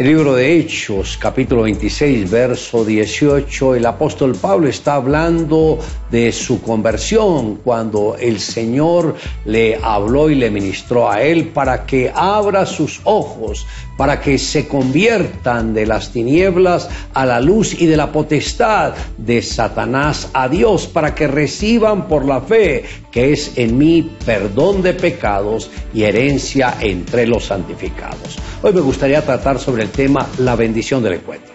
[0.00, 5.78] El libro de Hechos, capítulo 26, verso 18, el apóstol Pablo está hablando
[6.10, 12.10] de su conversión cuando el Señor le habló y le ministró a él para que
[12.14, 13.66] abra sus ojos,
[13.98, 19.42] para que se conviertan de las tinieblas a la luz y de la potestad de
[19.42, 24.94] Satanás a Dios, para que reciban por la fe que es en mí perdón de
[24.94, 28.38] pecados y herencia entre los santificados.
[28.62, 31.49] Hoy me gustaría tratar sobre el tema la bendición del encuentro.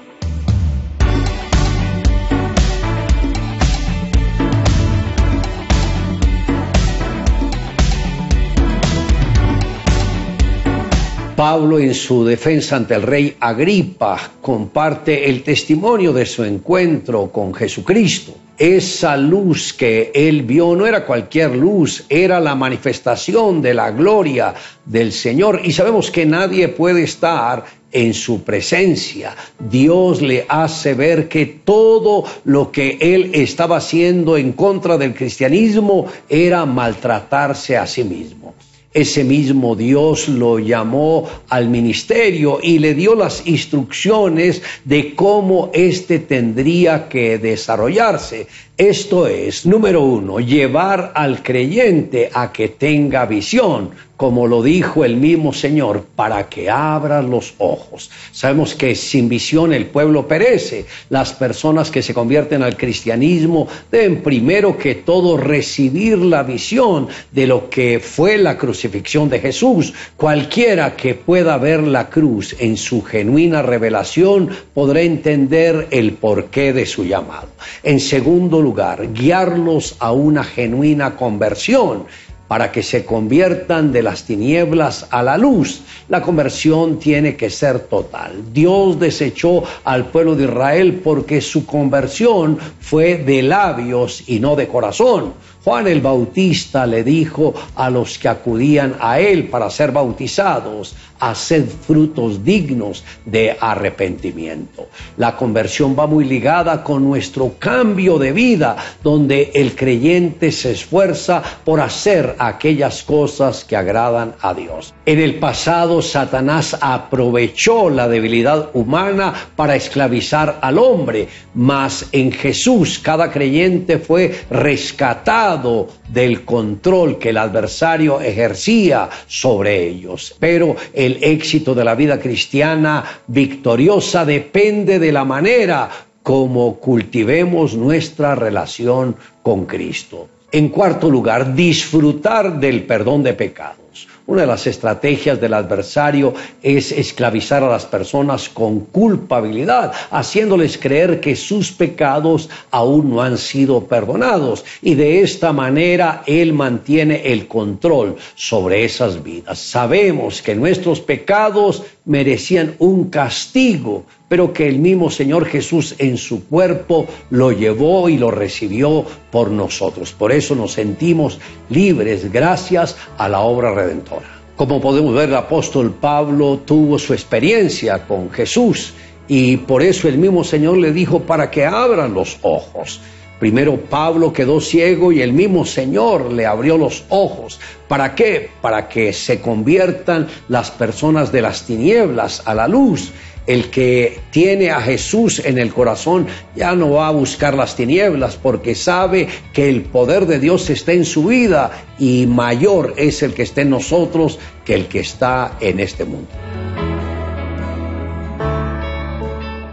[11.36, 17.54] Pablo en su defensa ante el rey Agripa comparte el testimonio de su encuentro con
[17.54, 18.34] Jesucristo.
[18.58, 24.54] Esa luz que él vio no era cualquier luz, era la manifestación de la gloria
[24.86, 25.60] del Señor.
[25.66, 29.36] Y sabemos que nadie puede estar en su presencia.
[29.60, 36.06] Dios le hace ver que todo lo que él estaba haciendo en contra del cristianismo
[36.30, 38.56] era maltratarse a sí mismo
[38.96, 46.20] ese mismo Dios lo llamó al ministerio y le dio las instrucciones de cómo éste
[46.20, 48.48] tendría que desarrollarse.
[48.78, 55.18] Esto es, número uno, llevar al creyente a que tenga visión, como lo dijo el
[55.18, 58.10] mismo Señor, para que abra los ojos.
[58.32, 60.86] Sabemos que sin visión el pueblo perece.
[61.10, 67.48] Las personas que se convierten al cristianismo deben primero que todo recibir la visión de
[67.48, 69.94] lo que fue la crucifixión de Jesús.
[70.16, 76.86] Cualquiera que pueda ver la cruz en su genuina revelación podrá entender el porqué de
[76.86, 77.48] su llamado.
[77.84, 82.06] En segundo lugar, guiarlos a una genuina conversión
[82.48, 85.82] para que se conviertan de las tinieblas a la luz.
[86.10, 88.54] La conversión tiene que ser total.
[88.54, 94.68] Dios desechó al pueblo de Israel porque su conversión fue de labios y no de
[94.68, 95.34] corazón.
[95.64, 101.66] Juan el Bautista le dijo a los que acudían a él para ser bautizados, haced
[101.66, 104.88] frutos dignos de arrepentimiento.
[105.18, 111.42] La conversión va muy ligada con nuestro cambio de vida, donde el creyente se esfuerza
[111.64, 114.94] por hacer aquellas cosas que agradan a Dios.
[115.06, 123.00] En el pasado, Satanás aprovechó la debilidad humana para esclavizar al hombre, mas en Jesús
[123.00, 130.36] cada creyente fue rescatado del control que el adversario ejercía sobre ellos.
[130.40, 135.90] Pero el éxito de la vida cristiana victoriosa depende de la manera
[136.24, 140.28] como cultivemos nuestra relación con Cristo.
[140.52, 144.08] En cuarto lugar, disfrutar del perdón de pecados.
[144.28, 151.20] Una de las estrategias del adversario es esclavizar a las personas con culpabilidad, haciéndoles creer
[151.20, 154.66] que sus pecados aún no han sido perdonados.
[154.82, 159.60] Y de esta manera Él mantiene el control sobre esas vidas.
[159.60, 166.46] Sabemos que nuestros pecados merecían un castigo, pero que el mismo Señor Jesús en su
[166.48, 170.14] cuerpo lo llevó y lo recibió por nosotros.
[170.14, 174.26] Por eso nos sentimos libres gracias a la obra redentora.
[174.56, 178.94] Como podemos ver, el apóstol Pablo tuvo su experiencia con Jesús
[179.28, 183.02] y por eso el mismo Señor le dijo para que abran los ojos.
[183.40, 187.60] Primero Pablo quedó ciego y el mismo Señor le abrió los ojos.
[187.88, 188.50] ¿Para qué?
[188.62, 193.12] Para que se conviertan las personas de las tinieblas a la luz
[193.48, 198.38] el que tiene a Jesús en el corazón ya no va a buscar las tinieblas
[198.38, 203.34] porque sabe que el poder de Dios está en su vida y mayor es el
[203.34, 206.30] que está en nosotros que el que está en este mundo.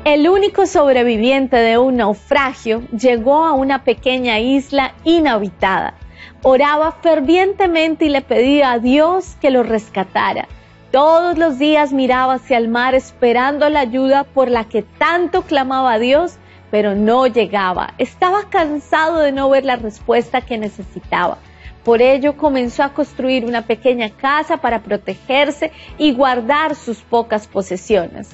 [0.04, 5.94] El único sobreviviente de un naufragio llegó a una pequeña isla inhabitada.
[6.42, 10.48] Oraba fervientemente y le pedía a Dios que lo rescatara.
[10.90, 15.92] Todos los días miraba hacia el mar esperando la ayuda por la que tanto clamaba
[15.92, 16.34] a Dios,
[16.72, 17.94] pero no llegaba.
[17.98, 21.38] Estaba cansado de no ver la respuesta que necesitaba.
[21.84, 28.30] Por ello comenzó a construir una pequeña casa para protegerse y guardar sus pocas posesiones.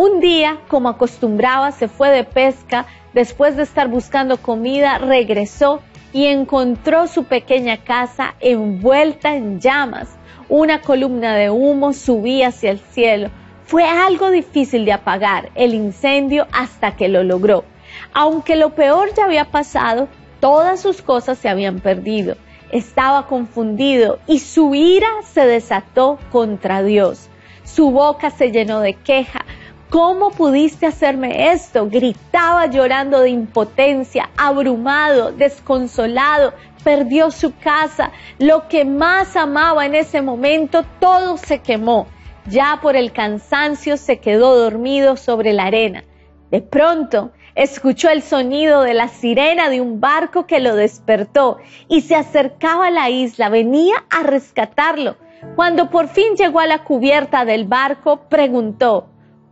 [0.00, 5.80] Un día, como acostumbraba, se fue de pesca, después de estar buscando comida, regresó
[6.12, 10.16] y encontró su pequeña casa envuelta en llamas.
[10.48, 13.30] Una columna de humo subía hacia el cielo.
[13.64, 17.64] Fue algo difícil de apagar el incendio hasta que lo logró.
[18.12, 20.06] Aunque lo peor ya había pasado,
[20.38, 22.36] todas sus cosas se habían perdido.
[22.70, 27.28] Estaba confundido y su ira se desató contra Dios.
[27.64, 29.44] Su boca se llenó de queja.
[29.90, 31.88] ¿Cómo pudiste hacerme esto?
[31.88, 36.52] Gritaba llorando de impotencia, abrumado, desconsolado,
[36.84, 42.06] perdió su casa, lo que más amaba en ese momento, todo se quemó.
[42.50, 46.04] Ya por el cansancio se quedó dormido sobre la arena.
[46.50, 51.58] De pronto escuchó el sonido de la sirena de un barco que lo despertó
[51.88, 55.16] y se acercaba a la isla, venía a rescatarlo.
[55.56, 59.08] Cuando por fin llegó a la cubierta del barco, preguntó,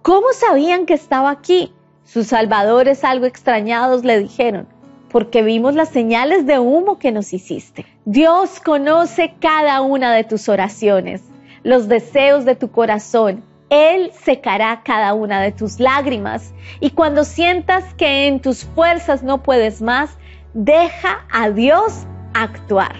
[0.06, 1.73] ¿Cómo sabían que estaba aquí?
[2.05, 4.69] Sus salvadores, algo extrañados, le dijeron,
[5.11, 7.85] porque vimos las señales de humo que nos hiciste.
[8.05, 11.23] Dios conoce cada una de tus oraciones,
[11.64, 13.43] los deseos de tu corazón.
[13.69, 19.43] Él secará cada una de tus lágrimas y cuando sientas que en tus fuerzas no
[19.43, 20.11] puedes más,
[20.55, 22.94] deja a Dios actuar.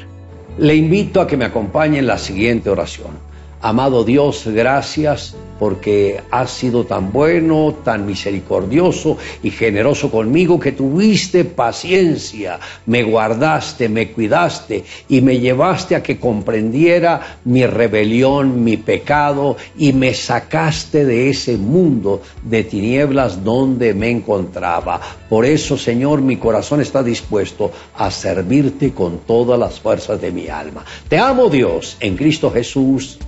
[0.58, 3.25] Le invito a que me acompañe en la siguiente oración.
[3.61, 11.44] Amado Dios, gracias porque has sido tan bueno, tan misericordioso y generoso conmigo que tuviste
[11.44, 19.56] paciencia, me guardaste, me cuidaste y me llevaste a que comprendiera mi rebelión, mi pecado
[19.79, 25.00] y me sacaste de ese mundo de tinieblas donde me encontraba.
[25.29, 30.49] Por eso, Señor, mi corazón está dispuesto a servirte con todas las fuerzas de mi
[30.49, 30.85] alma.
[31.08, 33.19] Te amo, Dios, en Cristo Jesús.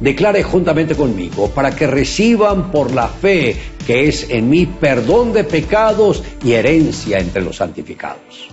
[0.00, 3.56] Declare juntamente conmigo, para que reciban por la fe
[3.86, 8.48] que es en mí perdón de pecados y herencia entre los santificados.